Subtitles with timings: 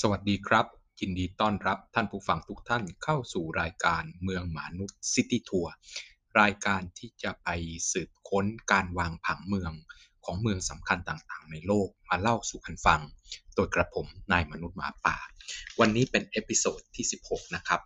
[0.00, 0.66] สวัสดีครับ
[1.00, 5.72] ยินดีต้อนรับท่านผู้ฟังทุกท่านเข้าสู่รายการเมืองหมานุด City Tour
[6.40, 7.48] รายการที่จะไป
[7.92, 9.72] สืบค้นการวางผังเมือง
[10.24, 13.00] ของเมืองสำคัญต่างๆ ในโลกมาเล่าสู่กันฟัง
[13.54, 15.16] โดยกระผมนายมนุษย์หมาป่า
[15.80, 17.80] วันนี้เป็น episode ที่ 16 นะครับ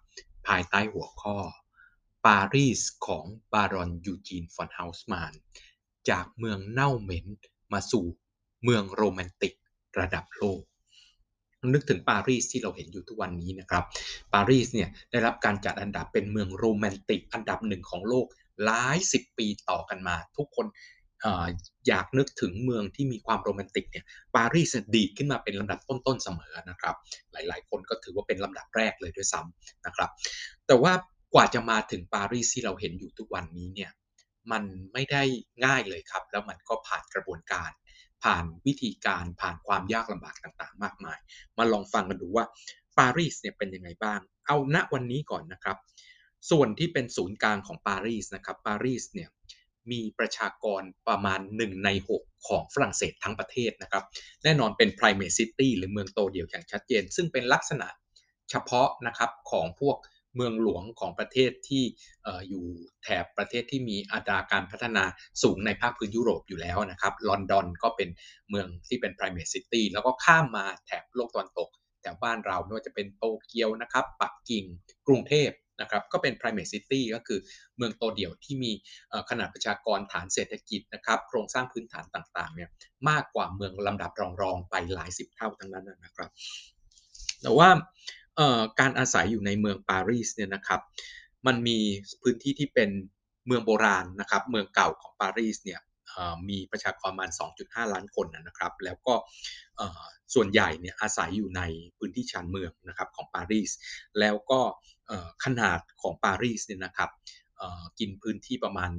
[0.46, 1.36] ภายใต้หัวข้อ
[2.26, 5.32] ปารีสของบารอนยูจีนฟอนเฮาส์มาน
[6.10, 7.26] จากเมืองเน่าเหม็น
[7.72, 8.04] มาสู่
[8.64, 9.54] เมืองโรแมนติก
[9.98, 10.62] ระดับโลก
[11.74, 13.84] นึกถึงปารีสที่เราเห็นอยู่ทุกวันนี้นะครับ
[14.34, 18.26] ปารีสเนี่ยได้รับการจัดอันดับเป็นเมืองโรแมนติกอันดับหนึ่งของโลก
[18.64, 20.66] หลายสิบปีต่อกันมา ทุกคน
[21.88, 24.04] อยากนึกถึงเมืองที่มีความโรแมนติกเนี่ย
[24.36, 26.96] ปารีสดีขึ้นมาเป็นลำดับต้นๆเสมอนะครับ
[27.32, 30.10] หลายๆ คนก็ถือว่าเป็นลำดับแรกเลยด้วยซ้ำนะครับ
[30.66, 30.92] แต่ว่า
[31.34, 33.90] กว่าจะมาถึงปารีสที่เราเห็นอยู่ทุกวันนี้เนี่ย
[34.52, 34.62] มัน
[34.92, 35.22] ไม่ได้
[35.64, 37.70] ง่ายเลยครับ แล้วมันก็ผ่านกระบวนการ
[38.24, 41.18] ผ่านวิธีการผ่านความยากลำบากต่างๆ มากมาย
[41.58, 42.44] มาลองฟังกันดูว่า
[42.98, 45.76] ปารีสเนี่ยเป็นยังไงบ้าง เอาณวันนี้ก่อนนะครับ
[46.50, 49.28] ส่วนที่เป็นศูนย์กลางของปารีสนะครับปารีสเนี่ย
[49.90, 54.04] มีประชากรประมาณ 1 ใน 6 ของฝรั่งเศสทั้งประเทศนะครับ
[54.44, 57.88] แน่นอนเป็น primate city หรือเมืองโตเดี่ยวอย่างชัดเจน ซึ่งเป็นลักษณะ
[58.50, 59.96] เฉพาะนะครับของพวก
[60.36, 61.84] เมืองหลวงของประเทศที่
[62.48, 62.64] อยู่
[63.02, 65.04] แถบประเทศที่มีอัตราการพัฒนา
[65.42, 68.08] สูงในภาคพื้นยุโรปอยู่แล้วนะครับ ลอนดอนก็เป็น
[68.50, 71.68] เมืองที่เป็น primate city แล้วก็ข้ามมาแถบโลกตะวันตก
[72.02, 74.64] แถวบ้านเราไม่ว่าจะเป็นโตเกียวนะครับ ปักกิ่ง
[75.08, 77.40] กรุงเทพนะครับก็เป็น primate city ก็คือ
[77.76, 78.72] เมืองโตเดี่ยวที่มี
[79.30, 82.68] ขนาดประชากรฐานเศรษฐกิจนะครับโครงสร้างพื้นฐานต่างๆเนี่ย
[83.08, 84.10] มากกว่าเมืองลำดับ
[84.42, 86.30] รองๆไปหลายสิบเท่าทั้งนั้นนะครับ
[87.42, 87.68] แต่ว่า
[88.80, 90.80] การอาศัยอยู่ในเมืองปารีสเนี่ยนะครับ
[91.46, 91.78] มันมี
[92.22, 92.90] พื้นที่ที่เป็น
[93.46, 95.80] เมืองโบราณนะครับ เมืองเก่าของปารีสเนี่ย
[96.48, 99.14] มีประชากรประมาณ 2.5 ล้านคนนะครับ แล้วก็
[100.34, 101.62] ส่วนใหญ่เนี่ยอาศัยอยู่ใน
[101.98, 103.70] พื้นที่ชานเมืองนะครับของปารีส
[104.20, 104.60] แล้วก็
[105.44, 107.10] ขนาดของปารีสเนี่ยนะครับ
[107.98, 108.90] กินพื้นที่ประมาณ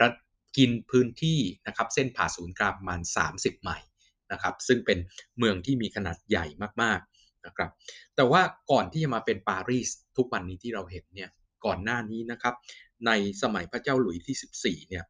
[0.00, 0.12] รัฐ
[0.58, 3.00] กินพื้นที่นะครับเส้นผ่าศูนย์กลางประมาณ
[3.32, 3.88] 30 ไมล์
[4.32, 4.98] นะครับ ซึ่งเป็น
[5.38, 6.46] เมืองที่มีขนาดใหญ่
[6.82, 7.10] มากๆ
[7.46, 7.70] นะครับ
[8.16, 11.30] แต่ว่าก่อนที่จะมาเป็นปารีสทุกวันนี้ที่เราเห็นเนี่ย
[11.64, 12.54] ก่อนหน้านี้นะครับ
[13.06, 13.10] ใน
[13.42, 15.04] สมัยพระเจ้าหลุยที่ 14 เนี่ย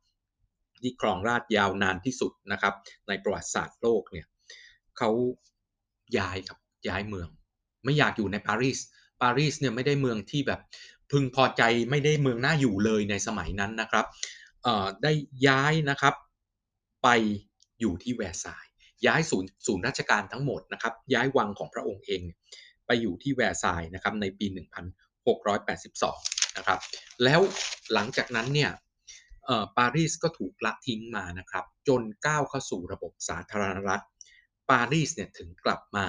[0.81, 2.75] ที่ครองราชยาวนานที่สุดนะครับ
[3.09, 4.27] ในประวัติศาสตร์โลกเนี่ย
[4.99, 5.11] เขา
[6.19, 6.59] ย้ายครับ
[6.89, 7.29] ย้ายเมือง
[7.85, 8.79] ไม่อยากอยู่ในปารีส
[9.23, 10.61] ปารีสเนี่ยไม่ได้เมืองที่แบบ
[11.11, 14.07] พึงพอใจไม่ได้เมืองน่าอยู่เลยในสมัยนั้นนะครับ
[15.03, 15.13] ได้
[15.47, 16.15] ย้ายนะครับ
[17.03, 17.09] ไป
[17.81, 18.67] อยู่ที่แวร์ซาย
[19.07, 22.23] ย้ายศูนย์ศูนย์ราชการทั้งหมดนะครับย้ายวังของพระองค์เอง
[22.87, 24.47] ไปอยู่ที่แวร์ซายนะครับในปี
[25.73, 26.79] 1682 นะครับ
[27.25, 27.41] แล้ว
[27.95, 28.71] หลังจากนั้นเนี่ย
[29.77, 34.05] ปารีสก็ถูกละทิ้งมานะครับจนก้าวเข้าสู่ระบบสาธารณรัฐ
[34.71, 36.07] ปารีสเนี่ยถึงกลับมา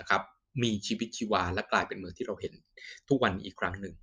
[0.00, 0.22] นะครับ
[0.62, 2.52] มีชีวิตชีวาและกลายเป็นเมืองที่เราเห็น
[3.08, 3.94] ทุกวันอีกครั้งหนึ่ง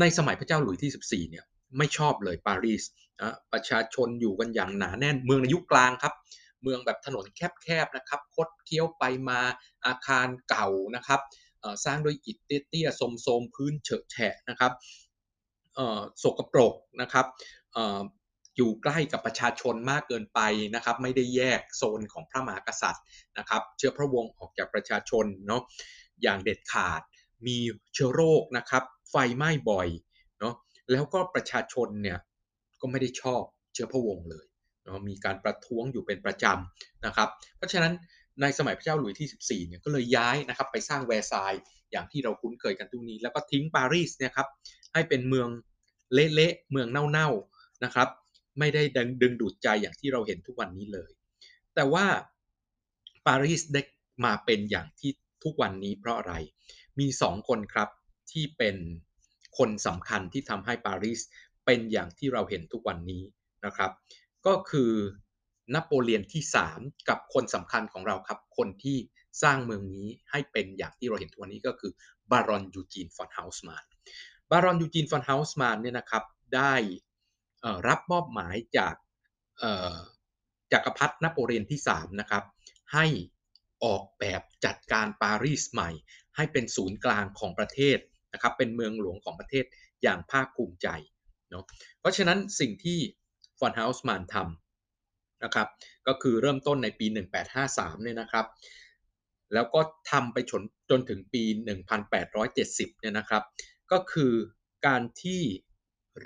[0.00, 1.44] ในสมัยพระเจ้าหลุยที่ 14 เนี่ย
[1.78, 2.82] ไม่ชอบเลยปารีส
[3.20, 6.14] นะประชาชนอยู่กันอย่างหนาแน่นเมืองในยุคกลางครับ
[6.62, 9.40] เมืองแบบถนนแคบๆนะครับคดเคี้ยวไปมา
[9.86, 11.20] อาคารเก่านะครับ
[11.84, 14.72] สร้างด้วยอิฐเตี้ยๆโสมๆพื้นเฉอะแฉะนะครับ
[16.22, 17.26] สกปรกนะครับ
[18.56, 20.40] อยู่ใกล้กับประชาชนมากเกินไป
[20.74, 23.04] นะครับ ไม่ได้แยกโซนของพระมหากษัตริย์
[23.38, 25.62] นะครับ เชื้อพระวงศ์ออกจากประชาชนเนาะ
[26.22, 27.00] อย่างเด็ดขาด
[27.46, 27.56] มี
[27.94, 29.88] เชื้อโรคนะครับไฟไหม้บ่อย
[30.40, 30.54] เนาะ
[30.90, 32.18] แล้วก็ประชาชนเนี่ย
[32.80, 33.42] ก็ไม่ได้ชอบ
[33.72, 34.46] เชื้อพระวงศ์เลย
[35.08, 37.92] มีการประท้วงอยู่เป็นประจำนะครับ เพราะฉะนั้น
[38.40, 41.52] ในสมัยพระเจ้าหลุยที่ 14เนี่ยก็เลยย้ายนะครับไปสร้างแวร์ซาย
[41.92, 44.48] อย่างที่เราคุ้นเคยกันทุกนี้ แล้วก็ทิ้งปารีสเนี่ยครับ
[44.92, 45.48] ให้เป็นเมือง
[46.14, 48.08] เละๆเมืองเน่าๆนะครับ
[48.58, 48.82] ไม่ได้
[49.22, 51.10] ดึงดูดใจอย่างที่เราเห็นทุกวันนี้เลย
[51.74, 52.06] แต่ว่า
[53.26, 53.82] ปารีสได้
[54.24, 55.10] มาเป็นอย่างที่
[55.44, 56.34] ทุกวันนี้เพราะอะไร
[56.98, 57.88] มีสองคนครับ
[58.32, 58.76] ที่เป็น
[59.58, 61.20] คนสำคัญที่ทำให้ปารีส
[61.64, 63.22] เป็นอย่างที่เราเห็นทุกวันนี้
[63.64, 63.90] นะครับ
[64.46, 64.92] ก็คือ
[65.74, 66.42] นโปเลียนที่
[66.76, 68.98] 3 กับคนสำคัญของเราครับ คนที่
[69.42, 71.92] สร้างเมืองนี้ให้เป็นอย่างที่เราเห็นทุกวันนี้ก็คือ
[72.30, 73.84] บารอนยูจีนฟอนเฮาส์มาน
[74.50, 76.24] บารอนยูจีนฟอนเฮาส์มานเนี่ยนะครับ
[76.56, 76.74] ได้
[77.88, 78.94] รับมอบหมายจาก
[80.72, 82.44] จักรพรรดินโปเลียนที่3นะครับ
[82.92, 83.06] ให้
[83.84, 85.90] ออกแบบจัดการปารีสใหม่
[86.36, 87.98] ให้เป็นศูนย์กลางของประเทศ
[88.32, 89.64] นะครับเป็นเมืองหลวงของประเทศ
[90.02, 90.88] อย่างภาคภูมิใจ
[91.50, 91.64] เนาะ
[92.00, 92.98] เพราะฉะนั้นสิ่งที่
[93.62, 95.68] ฟอนเฮาส์มานทำนะครับ
[96.06, 97.06] ก็คือเริ่มต้นในปี
[97.54, 98.46] 1853 เนี่ยนะครับ
[99.54, 99.80] แล้วก็
[100.10, 101.42] ทำไปจนจนถึงปี
[102.22, 103.42] 1870 เนี่ยนะครับ
[103.92, 104.32] ก็คือ
[104.86, 105.42] การที่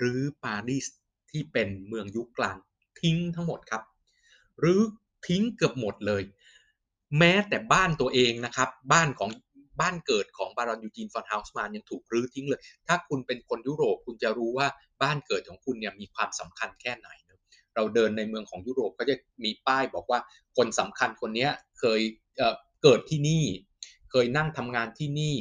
[0.01, 0.85] รื้อปารีส
[1.31, 2.57] ที่เป็นเมืองยุคกลาง
[3.01, 3.83] ทิ้งทั้งหมดครับ
[4.59, 4.79] หรือ
[5.27, 6.23] ทิ้งเกือบหมดเลย
[7.17, 9.29] แม้แต่บ้านตัวเองนะครับ บ้านของ
[9.81, 14.67] บ้านเกิดของบารอนยูจีนฟอนเฮาส์มานยังถูกรื้อทิ้งเลย ถ้าคุณเป็นคนยุโรปคุณจะรู้ว่า
[15.01, 17.09] บ้านเกิดของคุณเนี่ยมีความสำคัญแค่ไหน
[17.77, 20.19] เราเดินในเมืองของยุโรปก็จะมีป้ายบอกว่า
[20.57, 21.47] คนสำคัญคนนี้
[21.79, 22.01] เคย
[22.37, 23.43] เเกิดที่นี่
[24.11, 25.35] เคยนั่งทำงานที่นี่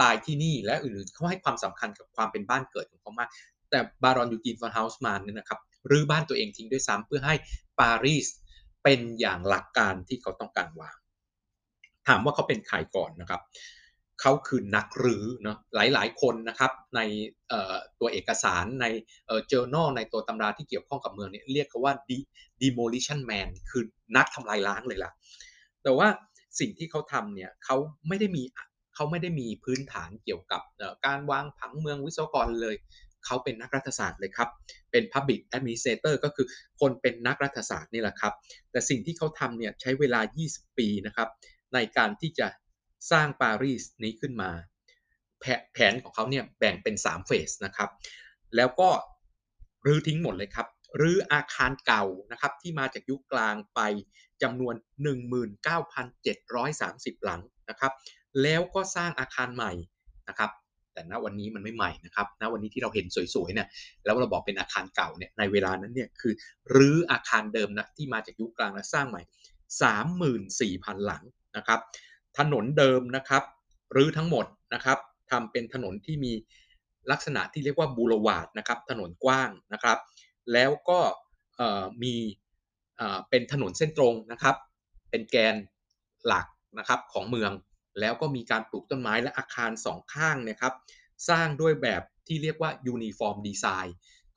[0.00, 3.28] ตายที่นี่และอื่นๆเขาให้ความสำคัญกับความเป็นบ้านเกิดของเขามาก
[3.70, 5.60] แต่บารอนยูจีนฟอนเฮาส์มานเนี่ยนะครับ
[5.90, 7.34] รื้อบ้านตัวเองทิ้งด้วยซ้ำเพื่อให้
[7.80, 8.26] ปารีส
[8.82, 10.96] เป็นอย่างหลักการที่เขาต้องการวาง
[12.08, 13.40] ถามว่าเขาเป็นใครก่อนนะครับ
[14.20, 17.00] เขาคือนักรื้อเนาะหลายๆ คนนะครับใน
[18.00, 18.86] ตัวเอกสารใน
[19.26, 21.94] เจอ journal ในตัวตำราที่เกี่ยวข้องกับเมืองเนี่ยเรียกเขาว่า
[22.62, 23.82] demolition man คือ
[24.16, 25.10] นักทำลายล้างเลยล่ะ
[25.82, 26.08] แต่ว่า
[26.60, 27.76] สิ่งที่เขาทำเนี่ยเขา
[28.08, 28.42] ไม่ได้มี
[28.94, 30.62] เขาไม่ได้มีพื้นฐานเกี่ยวกับ
[31.06, 32.76] การวางผังเมืองวิศวกรเลย
[33.24, 34.48] เขาเป็นนักรัฐศาสตร์เลยครับ
[34.90, 36.46] เป็น Public Administrator ก็คือ
[36.80, 38.32] คนเป็นนักรัฐศาสตร์นี่แหละครับ
[38.70, 41.28] แต่สิ่งที่เขาทำเนี่ยใช้เวลา 20 ปีนะครับ
[41.74, 42.46] ในการที่จะ
[43.10, 44.50] สร้างปารีสนี้ขึ้นมา
[45.72, 47.90] แผนของเขาเนี่ยแบ่งเป็น 3 เฟสนะครับ
[48.56, 48.88] แล้วก็
[49.86, 50.66] รื้อทิ้งหมดเลยครับ
[51.00, 53.80] รื้ออาคารเก่านะครับที่มาจากยุคกลางไป
[54.42, 54.74] จำนวน
[56.34, 57.92] 19,730 หลังนะครับ
[58.42, 59.72] แล้วก็สร้างอาคารใหม่
[60.28, 60.50] นะครับ
[60.92, 63.68] แต่ณวันนี้มันไม่ใหม่นะครับณวันนี้ที่เราเห็นสวยๆเนี่ย
[64.04, 66.32] แล้วเราบอกเป็นอาคารเก่าเนี่ยในเวลานั้นเนี่ยคือ
[66.76, 69.22] รื้ออาคารเดิมนะที่มาจากยุคกลางและสร้างใหม่
[70.94, 71.22] 34,000 หลัง
[71.56, 71.80] นะครับ
[72.38, 73.42] ถนนเดิมนะครับ
[73.96, 74.98] รื้อทั้งหมดนะครับ
[75.30, 76.32] ทำเป็นถนนที่มี
[77.10, 79.98] ลักษณะที่เรียกว่าบูรวาดนะครับ ถนนกว้างนะครับ
[80.52, 81.00] แล้วก็
[82.02, 82.14] มี
[83.30, 84.56] เป็นถนนเส้นตรงนะครับ
[85.10, 85.54] เป็นแกน
[86.26, 86.46] หลัก
[86.78, 87.52] นะครับของเมือง
[88.00, 90.72] แล้วก็มีการปลูกต้นไม้และอาคารสองข้างนะครับ
[91.28, 93.88] สร้างด้วยแบบที่เรียกว่า uniform design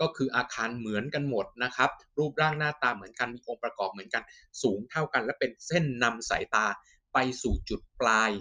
[0.01, 4.23] ก็คืออาคารเหมือนกันหมดนะครับ รูปร่างหน้าตาเหมือนกันมีองค์ประกอบเหมือนกัน
[4.61, 6.65] สูงเท่ากัน และเป็นเส้นนำสายตา
[7.13, 8.31] ไปสู่จุดปลาย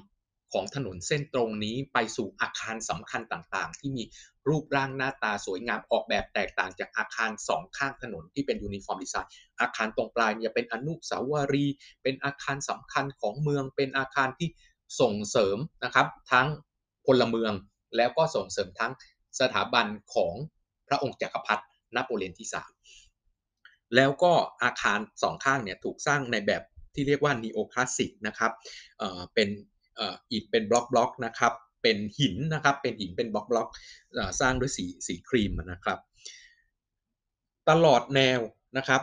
[0.53, 4.05] ของถนนเส้นตรงนี้ไปสู่อาคารสำคัญต่างๆ ที่มี
[4.49, 14.49] รูปร่างหน้าตาสวยงามออกแบบแตกต่างจากอาคารสองข้างถนนที่เป็น uniform design อาคารตรงปลายเนี่ยเป็นอนุสาวรีย์เป็นอาคารสำคัญของเมือง เป็นอาคารที่
[15.01, 16.49] ส่งเสริมนะครับทั้ง
[17.07, 17.53] พลเมือง
[17.97, 18.93] แล้วก็ส่งเสริมทั้ง
[19.41, 20.35] สถาบันของ
[20.89, 21.63] พระองค์จักรพรรดิ
[21.97, 22.49] นโปเลียนที่
[23.21, 24.33] 3 แล้วก็
[24.63, 26.63] อาคารสองข้างเนี่ยถูกสร้างในแบบ
[26.95, 28.53] ที่เรียกว่านีโอคลาสสิกนะครับ
[28.99, 29.49] เป็น
[30.31, 31.53] อิฐเป็นบล็อกบล็อกนะครับ
[31.83, 33.69] เป็นหินนะครับ เป็นหินเป็นบล็อกบล็อก
[34.41, 35.99] สร้างด้วยสีสีครีมนะครับ
[37.71, 38.41] ตลอดแนว
[38.79, 39.03] นะครับ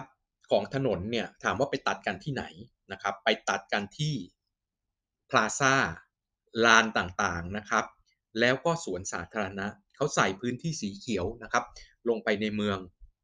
[0.51, 2.43] ของถนนเนี่ยถามว่าไปตัดกันที่ไหน
[2.91, 4.13] นะครับ ไปตัดกันที่
[5.29, 5.75] พลาซ่า
[6.65, 7.85] ลานต่างๆนะครับ
[8.39, 11.63] แล้วก็สวนสาธารณะเขาใส่พื้นที่สีเขียวนะครับ
[12.09, 12.77] ลงไปในเมือง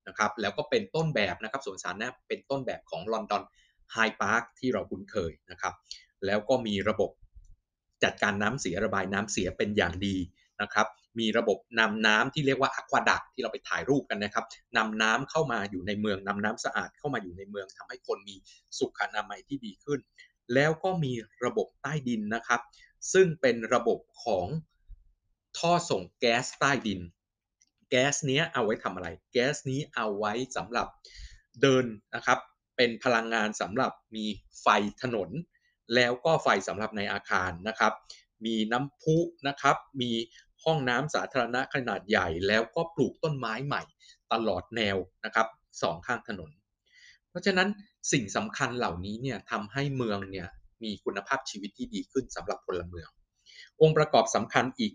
[0.08, 3.44] นะครับ แล้วก็เป็นต้นแบบนะครับสวนสาธารณะเป็นต้นแบบของลอนดอน
[3.94, 5.74] ไฮพาร์คที่เราคุ้นเคยนะครับ
[6.26, 7.12] แล้วก็มีระบบ
[8.04, 10.16] จัดการน้ำเสียระบายน้ำเสียเป็นอย่างดี
[10.62, 10.88] นะครับ
[11.20, 14.46] มีระบบนำน้ำที่เรียกว่าอะควาดักที่เราไปถ่ายรูปกันนะครับ
[14.78, 18.36] นำน้ำเข้ามาอยู่ในเมืองนำน้ำสะอาดเข้ามาอยู่ในเมืองทำให้คนมี
[18.78, 20.00] สุขอนามัยที่ดีขึ้น
[20.54, 21.14] แล้วก็มี
[21.46, 22.62] ระบบใต้ดินนะครับ
[23.14, 24.48] ซึ่งเป็นระบบของ
[25.58, 27.00] ท่อส่งแก๊สใต้ดิน
[27.90, 30.88] แก๊สนี้เอาไว้ทำอะไร แก๊สนี้เอาไว้สำหรับ
[31.62, 31.86] เดิน
[32.16, 32.40] นะครับ
[32.84, 34.26] เป็นพลังงานสำหรับมี
[34.62, 34.68] ไฟ
[35.02, 35.30] ถนน
[35.96, 37.94] แล้วก็ไฟสำหรับในอาคารนะครับ
[38.46, 40.12] มีน้ำพุนะครับ มี
[40.64, 43.84] ห้องน้ำสาธารณะขนาดใหญ่ แล้วก็ปลูกต้นไม้ใหม่
[44.34, 45.48] ตลอดแนวนะครับ
[45.82, 46.50] สองข้างถนน
[47.30, 47.70] เพราะฉะนั้น
[48.12, 50.48] สิ่งสำคัญเหล่านี้เนี่ยทำให้เมืองเนี่ย
[50.84, 53.10] มีคุณภาพชีวิตที่ดีขึ้นสำหรับพลเมือง
[53.82, 54.94] องค์ประกอบสำคัญอีก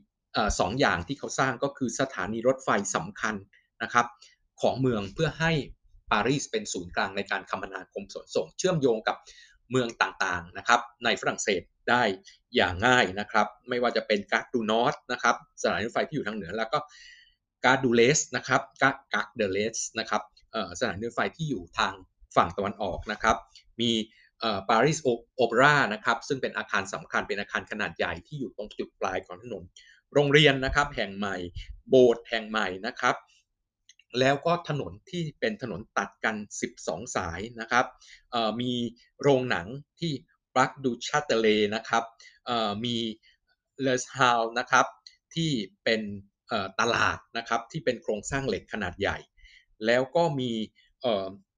[0.59, 3.35] สองอย่างที่เขาสร้างก็คือสถานีรถไฟสำคัญ
[3.83, 4.07] นะครับ
[4.61, 5.52] ของเมืองเพื่อให้
[6.13, 9.17] ปารีสเป็นศูนย์กลางในการคมนาคมขนส่ง เชื่อมโยงกับ
[9.71, 12.03] เมืองต่างๆนะครับในฝรั่งเศสได้
[12.57, 16.79] อย่างง่ายนะครับ ไม่ว่าจะเป็นกาดูนอตนะครับสถานีรถไฟที่อยู่ทางเหนือแล้วก็
[17.65, 20.23] กาดูเลสนะครับกากาเดเลสนะครับ
[20.79, 21.95] สถานีรถไฟที่อยู่ทาง
[22.37, 23.37] ฝั่งตะวันออกนะครับ
[23.81, 23.91] มี
[24.71, 29.63] ปารีสโอเปร่านะครับซึ่งเป็นอาคารสำคัญเป็นอาคารขนาดใหญ่ที่อยู่ตรงจุดปลายของถนน
[30.15, 31.37] โรงเรียนนะครับแห่งใหม่
[31.89, 33.15] โบสถ์แห่งใหม่นะครับ
[34.21, 36.37] แล้วก็ถนนที่เป็นถนนตัดกัน
[36.75, 37.87] 12 สายนะครับ
[38.61, 38.73] มี
[39.23, 39.67] โรงหนัง
[40.01, 40.13] ที่
[40.55, 42.05] ปลักดูชาเตเลนะครับ
[42.85, 42.97] มี
[43.83, 44.87] เลสฮาวนะครับ
[45.35, 45.51] ที่
[45.85, 46.01] เป็น
[46.81, 49.19] ตลาดนะครับที่เป็นโครงสร้างเหล็กขนาดใหญ่
[49.87, 50.51] แล้วก็มี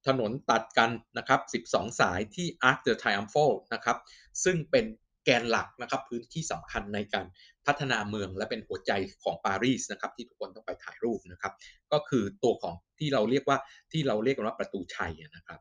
[0.06, 3.98] ถนนตัดกันนะครับ 12 สายที่ Arc de Triomphe นะครับ
[4.44, 4.86] ซึ่งเป็น
[5.24, 7.26] แกนหลักนะครับพื้นที่สำคัญในการ
[7.68, 11.52] พัฒนาเมืองและเป็นหัวใจของปารีสนะครับที่ทุกคนต้องไปถ่ายรูปนะครับ
[11.92, 13.58] ก็คือตัวของที่เราเรียกว่า
[13.92, 15.60] ที่เราเรียกกันว่าประตูชัยนะครับ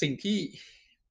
[0.00, 0.38] สิ่งที่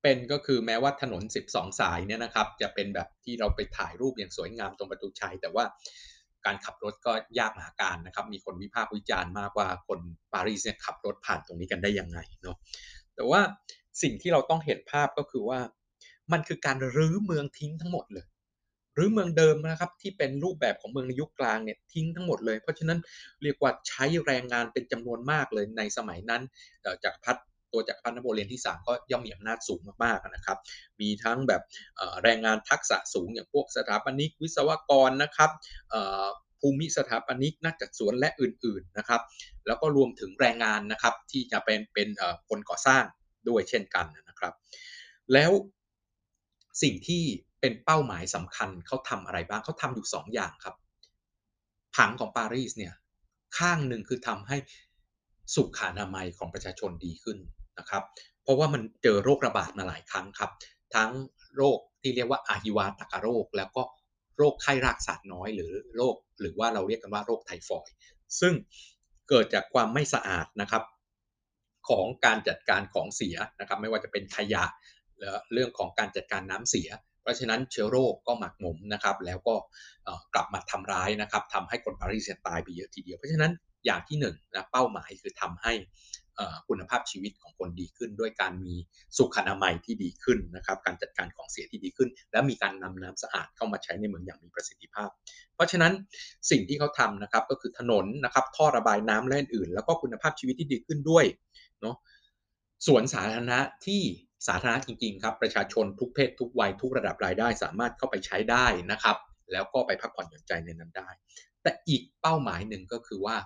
[0.01, 5.65] เปเป็นก็คือแม้ว่าถนน 12 สายเนี่ยนะครับจะเป็นแบบที่เราไปถ่ายรูปอย่างสวยงามตรงประตูชัย แต่ว่า
[6.45, 9.99] การขับรถก็ยากมหาการนะครับ มีคนวิพากษ์วิจารณ์มากว่าคน
[10.33, 12.57] ปารีสเนี่ยขับรถผ่านตรงนี้กันได้ยังไงเนาะ
[13.15, 13.41] แต่ว่า
[14.01, 15.59] สิ่งที่เราต้องเห็นภาพก็คือว่า
[16.31, 18.25] มันคือการรื้อเมืองทิ้งทั้งหมดเลย
[18.97, 22.99] หรือเมืองเดิมนะครับที่เป็นรูปแบบของเมืองในยุคกลางเนี่ยทิ้งทั้งหมดเลย เพราะฉะนั้น
[23.43, 26.41] เรียกว่าใช้แรงงานเป็นจำนวนมากเลยในสมัยนั้น
[27.03, 27.37] จากพัฒ
[27.73, 30.57] ตัวจากพัฒนโปเลียนที่ 3 ก็ย่อมมีอำนาจสูงมากๆนะครับ
[31.01, 31.61] มีทั้งแบบ
[32.23, 35.51] แรงงานทักษะสูงอย่างพวกสถาปนิกวิศวกรนะครับ
[36.61, 39.21] ภูมิสถาปนิกนักจัดสวนและอื่นๆนะครับ
[39.67, 42.09] แล้วก็รวมถึงแรงงานนะครับที่จะเป็นเป็น
[42.49, 43.03] คนก่อสร้าง
[43.49, 44.53] ด้วยเช่นกันนะครับ
[45.33, 45.51] แล้ว
[46.83, 47.23] สิ่งที่
[47.61, 50.75] เป็นเป้าหมายสำคัญเขาทำอะไรบ้างเขาทำอยู่2ออย่างครับ
[51.95, 52.93] ผังของปารีสเนี่ย
[53.57, 54.57] ข้างหนึ่งคือทำให้
[55.55, 57.37] สุขอนามัยของประชาชนดีขึ้น
[57.79, 58.03] นะครับ
[58.43, 60.51] เพราะว่ามันเจอโรคระบาดมาหลายครั้งครับ
[60.95, 61.11] ทั้ง
[61.55, 63.83] โรคที่เรียกว่าอาฮิวาตากโรค แล้วก็
[64.37, 67.95] โรคไข้รากสัตว์น้อยหรือโรคหรือว่าเราเรียกกันว่าโรคไทฟอยด์
[68.39, 68.53] ซึ่ง
[69.29, 70.83] เกิดจากความไม่สะอาดนะครับ
[71.89, 74.63] ของการจัดการของเสียนะครับ ไม่ว่าจะเป็นขยะ
[75.17, 76.89] หรือเรื่องของการจัดการน้ำเสีย
[77.27, 79.55] ราะฉะนั้นเชื้อโรคก็หมักหมมนะครับ แล้วก็
[80.33, 83.51] กลับมาทำร้ายนะครับทำให้คนปารีสตายไปเยอะทีเดียว เพราะฉะนั้น
[83.85, 85.73] อย่างที่1นนะเป้าหมายคือทำให้
[86.67, 88.75] คุณภาพชีวิตของคนดีขึ้น ด้วยการมี
[89.17, 95.09] สุขอนามัยที่ดีขึ้นนะครับ การจัดการของเสียที่ดีขึ้น และมีการนำน้ำสะอาดเข้ามาใช้ในเมืองอย่างมีประสิทธิภาพ
[95.55, 95.93] เพราะฉะนั้น
[96.51, 101.25] สิ่งที่เขาทำนะครับก็คือถนนนะครับท่อระบายน้ำและอื่น แล้วก็คุณภาพชีวิตที่ดีขึ้นด้วย
[101.81, 101.95] เนาะ
[102.87, 104.01] สวนสาธารณะที่
[104.47, 109.17] สาธารณะจริงๆครับประชาชนทุกเพศทุกวัยทุกระดับรายได้ สามารถเข้าไปใช้ได้นะครับ
[109.51, 111.09] แล้วก็ไปพักผ่อนหย่อนใจในนั้นได้
[111.61, 113.37] แต่อีกเป้าหมายหนึ่งก็คือว่า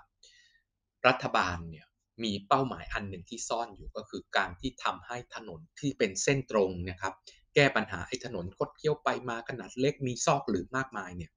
[1.07, 1.85] รัฐบาลเนี่ย
[2.23, 7.13] มีเป้าหมายอันหนึ่งที่ซ่อนอยู่ก็คือการที่ทำให้ถนนที่เป็นเส้นตรงนะครับ
[7.55, 11.31] แก้ปัญหาไอ้ถนนคดเคี้ยวไปมาขนาดเล็กมีซอกหรือมากมายเนี่ย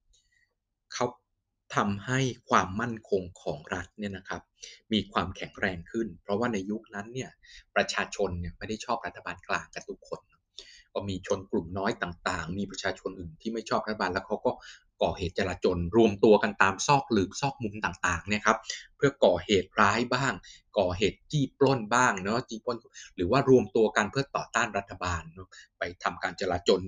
[0.92, 1.06] เขา
[1.74, 4.42] ทำให้ความมั่นคงของรัฐเนี่ยนะครับ
[4.92, 7.30] มีความแข็งแรงขึ้น เพราะว่าในยุคนั้นเนี่ย
[7.76, 10.20] ประชาชนเนี่ยไม่ได้ชอบรัฐบาลกลางกันทุกคน
[10.94, 14.52] ก็มีชนกลุ่มน้อยต่างๆ มีประชาชนอื่นที่ไม่ชอบรัฐบาลแล้วเขาก็
[15.02, 18.58] ก่อเหตุจลาจลรวมตัวกันตามซอกหลืบซอกมุมต่างๆเนี่ยครับ
[18.96, 20.32] เพื่อก่อเหตุร้ายบ้าง
[20.78, 22.76] ก่อเหตุจี้ปล้นบ้างเนาะจี้ปล้น
[23.16, 26.80] หรือว่ารวมตัวกันเพื่อต่อต้านรัฐบาลเนาะไปทำการจลาจล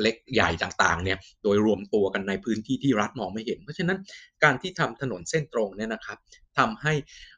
[0.00, 3.98] เล็กใหญ่ต่างๆเนี่ยโดยรวมตัวกันในพื้นที่ที่รัฐมองไม่เห็น เพราะฉะนั้น
[4.44, 6.18] การที่ทำถนนเส้นตรงเนี่ยนะครับ
[6.58, 6.92] ทำให้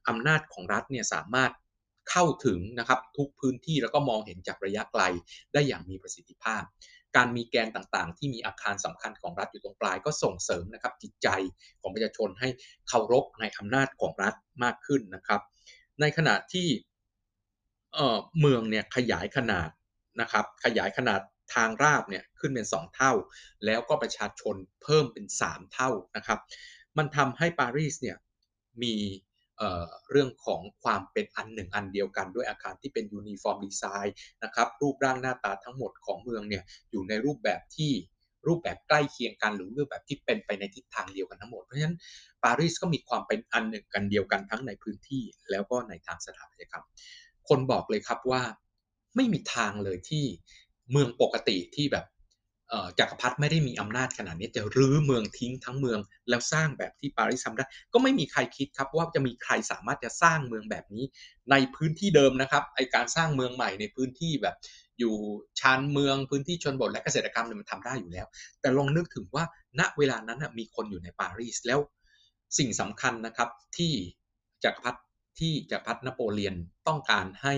[0.09, 1.53] อำนาจของรัฐเนี่ยสามารถ
[2.11, 5.03] เข้าถึงนะครับทุกพื้นที่แล้วก็มองเห็นจากระยะไกล
[5.53, 6.63] ได้อย่างมีประสิทธิภาพ
[7.17, 11.29] การมีแกนต่างๆ ที่มีอาคารสำคัญของรัฐอยู่ตรงปลาย ก็ส่งเสริมนะครับจิตใจ
[11.81, 12.49] ของประชาชนให้
[12.89, 14.35] เคารพในอำนาจของรัฐ
[14.65, 15.41] มากขึ้นนะครับ
[16.01, 16.69] ในขณะที่
[18.41, 19.69] เมืองเนี่ยขยายขนาด
[20.21, 21.21] นะครับขยายขนาด
[21.55, 23.13] ทางราบเนี่ยขึ้นเป็น 2 เท่า
[23.67, 26.39] แล้วก็ประชาชนเพิ่มเป็น 3 เท่านะครับ
[26.99, 28.17] มันทำให้ปารีสเนี่ย
[28.83, 28.95] มี
[30.11, 37.93] เรื่องของความเป็นอันหนึ่งอันเดียวกันด้วยอาคารที่เป็น uniform design นะครับรูปร่างหน้าตาทั้งหมดของเมืองเนี่ยอยู่ในรูปแบบที่
[38.47, 41.97] รูปแบบใกล้เคียงกันหรือรูปแบบที่เป็นไปในทิศทางเดียวกันทั้งหมด เพราะฉะนั้น
[42.45, 46.85] ปารีสก็มีความเป็นอันหนึ่งอันเดียวกันทั้งในพื้นที่ แล้วก็ในทางสถาปัตยกรรม
[47.49, 48.43] คนบอกเลยครับว่า
[49.17, 50.25] ไม่มีทางเลยที่
[50.91, 52.07] เมืองปกติที่แบบ
[52.99, 61.05] จักรพรรดิไม่ได้มีอำนาจขนาดนี้จะรื้อเมืองทิ้งทั้งเมืองแล้วสร้างแบบที่ปารีสทำได้ ก็ไม่มีใครคิดครับว่าจะมีใครสามารถจะสร้างเมืองแบบนี้
[61.51, 64.57] ในพื้นที่เดิมนะครับไอการสร้างเมืองใหม่ในพื้นที่แบบ
[64.99, 65.15] อยู่
[65.61, 68.27] ชานเมืองพื้นที่ชนบทและเกษตรกรรมเนี่ยมันทำได้อยู่แล้ว
[68.61, 69.45] แต่ลองนึกถึงว่า
[69.81, 71.81] ณเวลานั้นมีคนอยู่ในปารีสแล้ว
[72.59, 73.93] สิ่งสำคัญนะครับที่
[74.65, 75.01] จักรพรรดิ
[75.39, 76.55] ที่จักรพรรดินโปเลียน
[76.89, 77.55] ต้องการให้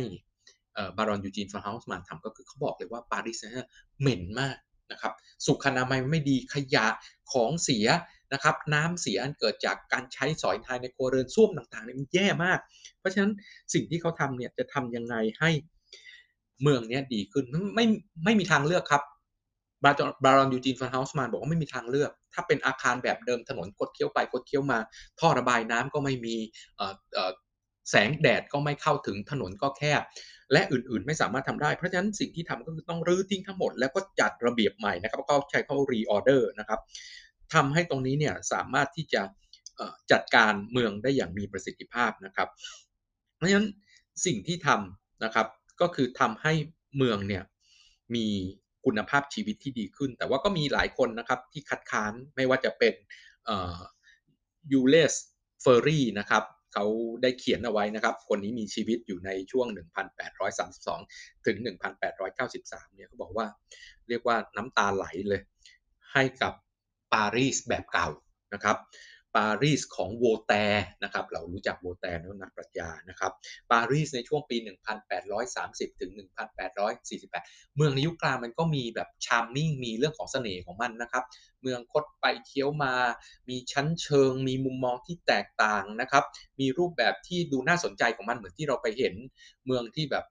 [0.96, 3.68] บารอนยูจีนฟอนเฮาส์มานทำก็คือเขาบอกเลยว่าปารีสเนี่ย
[4.00, 4.56] เหม็นมาก
[4.92, 5.12] นะครับ
[5.46, 6.86] สุขอนามัยไม่ดีขยะ
[7.32, 7.86] ของเสีย
[8.32, 12.58] นะครับน้ำเสียอันเกิดจากการใช้สอยทายในครัวเรือนส้วมต่างๆเนี่ยมันแย่มาก
[12.98, 13.32] เพราะฉะนั้น
[13.74, 15.50] สิ่งที่เขาทำเนี่ยจะทำยังไงให้
[16.62, 17.84] เมืองนี้ดีขึ้นไม่
[18.24, 19.02] ไม่มีทางเลือกครับ
[20.24, 24.78] บารอนยูจีนฟันเฮาส์มานบอกว่าไม่มีทางเลือก ถ้าเป็นอาคารแบบเดิมถนนกดเคี้ยวไปกดเคี้ยวมา
[25.20, 26.36] ท่อระบายน้ำก็ไม่มี
[27.90, 30.02] แสงแดดก็ไม่เข้าถึงถนนก็แคบ
[30.52, 36.80] และอื่นๆ ไม่สามารถทำได้ เพราะฉะนั้นสิ่งที่ทำก็คือต้องรื้อทิ้งทั้งหมด แล้วก็จัดระเบียบใหม่นะครับก็ใช้คำว่ารีออเดอร์นะครับ
[37.54, 39.22] ทำให้ตรงนี้เนี่ยสามารถที่จะ
[40.12, 42.48] จัดการเมืองได้อย่างมีประสิทธิภาพนะครับ
[43.36, 43.68] เพราะฉะนั้น
[44.26, 45.46] สิ่งที่ทำนะครับ
[45.80, 46.52] ก็คือทำให้
[46.96, 47.42] เมืองเนี่ย
[48.14, 48.26] มี
[48.84, 52.94] คุณภาพชีวิตที่ดีขึ้น แต่ว่าก็มีหลายคนนะครับที่คัดค้านไม่ว่าจะเป็น
[54.72, 55.14] ยูเลส
[55.62, 56.42] เฟอร์รี่นะครับ
[56.74, 56.84] เขา
[57.22, 59.66] ได้เขียนเอาไว้นะครับ คนนี้มีชีวิตอยู่ในช่วง
[60.56, 61.56] 1832 ถึง
[62.26, 63.46] 1893 เนี่ยเขาบอกว่า
[64.08, 65.42] เรียกว่าน้ำตาไหลเลย
[66.12, 66.52] ให้กับ
[67.12, 68.08] ปารีสแบบเก่า
[68.54, 68.76] นะครับ
[69.36, 73.32] ปารีสของโวแตร์นะครับเรารู้จักโวแตร์นักปรัชญานะครับ
[73.70, 74.56] ปารีสในช่วงปี
[75.28, 76.12] 1830 ถึง
[76.94, 81.24] 1848 เมืองในยุคกลางมันก็มีแบบชามมิ่งมีเรื่องของเสน่ห์ของมันนะครับ
[81.62, 82.94] เมืองคดไปเคี้ยวมา
[83.48, 86.24] มีชั้นเชิง มีมุมมองที่แตกต่างนะครับ
[86.60, 89.14] มีรูปแบบที่ดูน่าสนใจของมันเหมือนที่เราไปเห็น
[89.66, 90.24] เมืองที่แบบ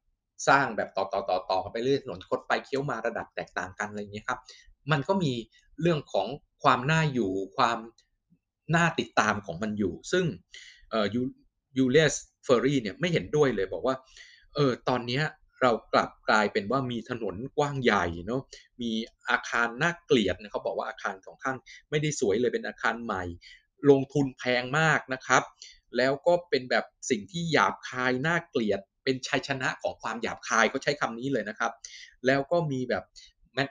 [0.48, 4.40] สร้างแบบต่อต่อต่อต่อไปเรื่อยถนนคดไปเคี้ยวมาระดับแตกต่างกันอะไรอย่างนี้ครับ
[4.92, 5.34] มันก็มี
[5.82, 6.28] เรื่องของ
[6.64, 7.78] ความน่าอยู่ความ
[8.76, 10.26] น่าติดตามของมันอยู่ ซึ่ง
[11.14, 11.22] ยู
[11.78, 13.96] ยูเลสเฟอร์รี่เนี่ยไม่เห็นด้วยเลยบอกว่า
[14.56, 15.22] เออตอนนี้
[15.62, 18.42] เรากลับกลายเป็นว่ามีถนนกว้างใหญ่เนาะ
[18.82, 18.92] มี
[19.30, 21.58] อาคารน่าเกลียดนะเขาบอกว่าอาคารสองข้าง
[21.90, 23.24] ไม่ได้สวยเลยเป็นอาคารใหม่
[23.90, 25.44] ลงทุนแพงมากนะครับ
[25.98, 31.72] แล้วก็เป็นแบบสิ่งที่หยาบคายน่าเกลียด เป็นชัยชนะของความหยาบคายเขาใช้คำนี้เลยนะครับ
[32.26, 33.04] แล้วก็มีแบบ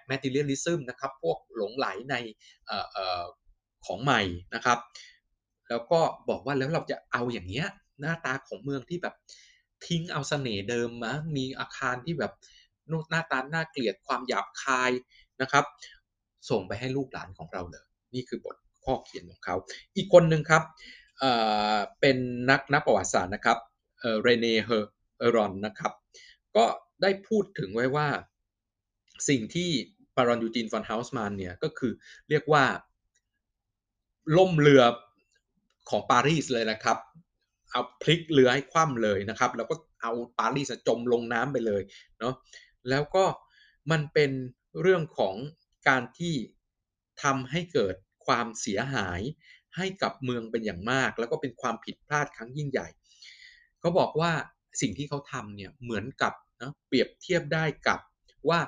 [0.07, 2.14] materialism นะครับ พวกหลงใหลใน
[3.87, 4.21] ของใหม่
[4.55, 4.79] นะครับ
[5.69, 7.67] แล้วก็บอกว่าแล้วเราจะเอาอย่างเนี้ย
[8.01, 9.15] หน้าตาของเมืองที่แบบ
[9.87, 12.33] ทิ้งเอาเสน่ห์เดิมมามีอาคารที่แบบ
[13.11, 14.91] หน้าตาน่าเกลียดความหยาบคาย
[15.43, 15.65] นะครับ
[16.51, 19.57] ส่งไปให้ลูกหลานของเราเลยนี่คือบทข้อเขียนของเขา
[19.97, 20.63] อีกคนหนึ่งครับ
[21.19, 22.17] เป็น
[22.51, 23.59] นักนักประวัติศาสตร์นะครับ
[24.23, 24.71] เรเน่เฮ
[25.23, 25.93] อรอนนะครับ
[26.57, 26.65] ก็
[27.03, 28.09] ได้พูดถึงไว้ว่า
[29.29, 29.71] สิ่งที่
[30.17, 31.93] บารอนยูจีนฟอนเฮาส์มานเนี่ยก็คือ
[32.31, 32.65] เรียกว่า
[34.37, 34.83] ล่มเรือ
[35.89, 36.99] ของปารีสเลยนะครับ
[37.71, 41.83] เอาพลิกเรือให้คว่ำเลยนะครับ แล้วก็เอาปารีสจมลงน้ำไปเลย
[42.19, 42.35] เนาะ
[42.89, 43.25] แล้วก็
[43.91, 44.31] มันเป็น
[44.81, 45.35] เรื่องของ
[45.89, 46.35] การที่
[47.23, 47.95] ทำให้เกิด
[48.27, 49.21] ความเสียหาย
[49.77, 52.89] ให้กับเมืองเป็นอย่างมาก แล้วก็เป็นความผิดพลาดครั้งยิ่งใหญ่
[53.81, 54.33] เขาบอกว่า
[54.81, 58.01] สิ่งที่เขาทำเนี่ยเหมือนกับนะเปรียบเทียบได้กับ
[58.49, 58.61] ว่า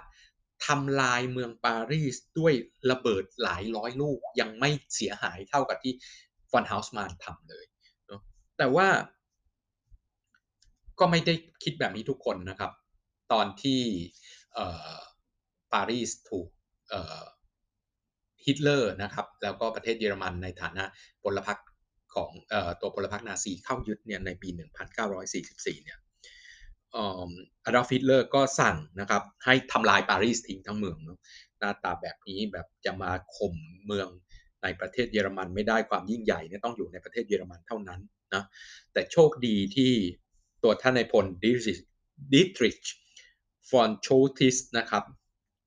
[0.66, 2.52] ทำลายเมืองปารีสด้วย
[2.90, 5.92] ระเบิดหลายร้อยลูก ยังไม่เสียหายเท่ากับที่
[6.50, 7.64] ฟอนเฮาส์มานทำเลย
[8.06, 8.20] เนาะ
[8.58, 8.88] แต่ว่า
[10.98, 12.70] ก็ไม่ได้คิดแบบนี้ทุกคนนะครับ
[13.32, 13.80] ตอนที่
[15.72, 16.48] ปารีสถูก
[18.44, 20.84] ฮิตเลอร์นะครับ แล้วก็ประเทศเยอรมันในฐานะ
[21.22, 21.58] พลพรรค
[22.14, 22.30] ของ
[22.80, 24.48] ตัวพลพรรคนาซีเข้ายึดเนี่ยในปี
[25.16, 25.98] 1944 เนี่ย
[26.96, 26.98] อ
[27.74, 31.18] ดอล์ฟฮิตเลอร์ก็สั่งนะครับให้ทำลายปารีสทิ้งทั้งเมืองเนาะ
[31.58, 33.54] หน้าตาแบบนี้แบบจะมาข่ม
[33.86, 34.08] เมือง
[34.62, 38.00] ในประเทศเยอรมันไม่ได้ความยิ่งใหญ่เนี่ยต้องอยู่ในประเทศเยอรมันเท่านั้น
[38.34, 38.44] นะ
[38.92, 39.92] แต่โชคดีที่
[40.62, 42.80] ตัวท่านในพลดิทริช
[43.68, 45.04] ฟอนโชติสนะครับ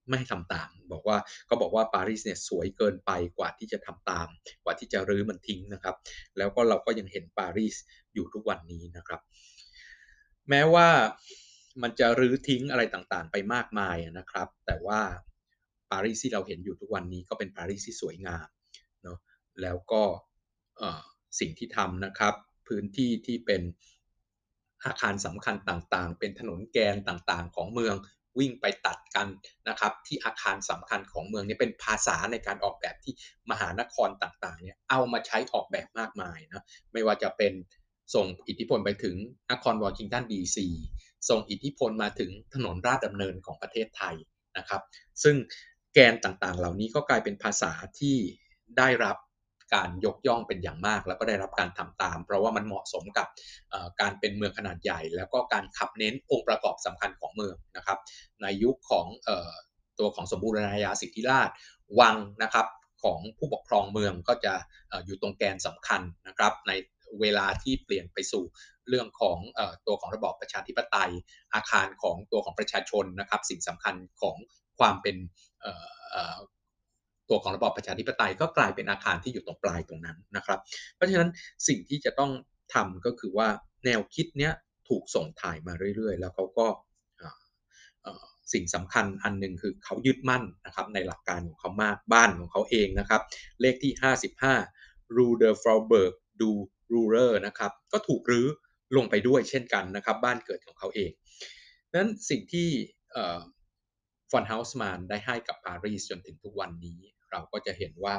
[0.10, 1.18] ไม่ทำตาม บอกว่า
[1.50, 4.28] ก็บอกว่าปารีสเนี่ยสวยเกินไปกว่าที่จะทำตาม
[4.64, 5.96] กว่าที่จะรื้อมันทิ้งนะครับ
[6.38, 7.76] แล้วก็เราก็ยังเห็นปารีส
[8.14, 9.22] อยู่ทุกวันนี้นะครับ
[10.50, 10.90] แม้ว่า
[11.82, 15.02] มันจะรื้อทิ้งอะไรต่างๆ ไปมากมายนะครับ แต่ว่า
[15.92, 18.48] ปารีสที่เราเห็นอยู่ทุกวันนี้ก็เป็นปารีสที่สวยงาม
[19.04, 19.18] เนาะ
[19.62, 20.04] แล้วก็
[21.40, 22.34] สิ่งที่ทำนะครับ
[22.68, 23.62] พื้นที่ที่เป็น
[24.86, 27.96] อาคารสำคัญต่างๆ เป็นถนนแกนต่างๆ ของเมือง
[28.40, 29.28] วิ่งไปตัดกัน
[29.70, 33.14] นะครับ ที่อาคารสำคัญของเมืองนี่เป็นภาษาในการออกแบบที่
[33.52, 37.54] มหานครต่างๆเนี่ยเอามาใช้ออกแบบมากมายนะไม่ว่าจะเป็น
[38.16, 39.16] ส่งอิทธิพลไปถึง
[39.52, 40.68] นครวอชิงตันดีซี
[41.30, 44.16] ส่งอิทธิพลมาถึงถนนราชดำเนินของประเทศไทย
[44.58, 44.82] นะครับ
[45.24, 45.36] ซึ่ง
[45.94, 48.18] แกนต่างๆ เหล่านี้ก็กลายเป็นภาษาที่
[48.78, 49.18] ได้รับ
[49.76, 53.28] การยกย่องเป็นอย่างมาก แล้วก็ได้รับการทำตาม เพราะว่ามันเหมาะสมกับ
[54.02, 58.00] การเป็นเมืองขนาดใหญ่ แล้วก็การขับเน้นองค์ประกอบสำคัญของเมืองนะครับ
[58.42, 59.06] ในยุคของ
[60.00, 61.50] ตัวของสมบูรณาญาสิทธิราช
[62.00, 62.68] วังนะครับ
[63.04, 64.54] ของผู้ปกครองเมืองก็จะ
[65.06, 66.72] อยู่ตรงแกนสำคัญนะครับ ใน
[67.22, 68.44] เวลาที่เปลี่ยนไปสู่
[68.90, 69.38] เรื่องของ
[69.88, 71.12] ตัวของระบอบประชาธิปไตย
[71.56, 74.36] อาคารของตัวของประชาชนนะครับ สิ่งสำคัญของ
[74.80, 75.16] ความเป็น
[77.30, 80.60] ตัวของระบอบประชาธิปไตยก็กลายเป็นอาคารที่อยู่ตรงปลายตรงนั้นนะครับ
[80.96, 81.30] เพราะฉะนั้น
[81.68, 82.32] สิ่งที่จะต้อง
[82.74, 83.48] ทำก็คือว่า
[83.86, 84.54] แนวคิดเนี้ย
[84.90, 86.68] ถูกส่งถ่ายมาเรื่อย ๆ แล้วเขาก็
[88.54, 93.22] สิ่งสำคัญอันหนึ่งคือเขายึดมั่นนะครับในหลักการของเขามากบ้านของเขาเองนะครับ
[93.62, 93.94] เลขที่
[94.54, 98.48] 55 Rue du Faubourg du Roule นะครับก็ถูกรื้อ
[98.98, 101.12] ลงไปด้วยเช่นกันนะครับ บ้านเกิดของเขาเอง
[101.96, 102.70] นั้นสิ่งที่
[104.32, 107.00] ฟอนเฮาส์มานได้ให้กับปารีสจนถึงทุกวันนี้
[107.32, 108.16] เราก็จะเห็นว่า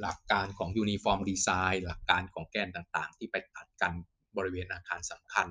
[0.00, 3.92] หลักการของ uniform design หลักการของแกนต่างๆ ที่ไปตัดกัน
[4.36, 5.48] บริเวณอาคารสำคัญ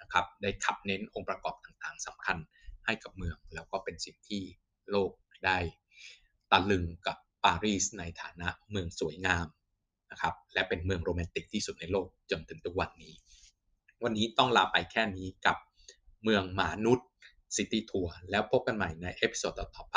[0.00, 2.36] นะครับ ได้ขับเน้นองค์ประกอบต่างๆสำคัญ
[2.86, 4.42] ให้กับเมือง แล้วก็เป็นสิ่งที่
[4.90, 5.10] โลก
[5.46, 5.58] ได้
[6.52, 9.46] ตะลึงกับปารีสในฐานะเมืองสวยงาม
[10.10, 13.14] นะครับและเป็นเมืองโรแมนติกที่สุดในโลกจนถึงทุกวันนี้
[14.02, 15.56] วันนี้ต้องลาไปแค่นี้กับ
[16.22, 19.96] เมืองหมานุด City Tour แล้วพบกันใหม่ใน episode ต่อไป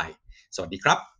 [0.55, 1.18] สวัสดีครับ